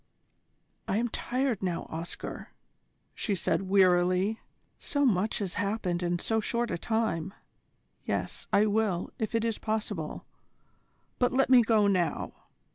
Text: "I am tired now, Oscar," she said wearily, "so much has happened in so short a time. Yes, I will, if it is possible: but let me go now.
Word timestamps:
"I 0.87 0.97
am 0.97 1.09
tired 1.09 1.61
now, 1.61 1.83
Oscar," 1.87 2.49
she 3.13 3.35
said 3.35 3.69
wearily, 3.69 4.39
"so 4.79 5.05
much 5.05 5.37
has 5.37 5.53
happened 5.61 6.01
in 6.01 6.17
so 6.17 6.39
short 6.39 6.71
a 6.71 6.77
time. 6.79 7.35
Yes, 8.05 8.47
I 8.51 8.65
will, 8.65 9.11
if 9.19 9.35
it 9.35 9.45
is 9.45 9.59
possible: 9.59 10.25
but 11.19 11.31
let 11.31 11.51
me 11.51 11.61
go 11.61 11.85
now. 11.85 12.33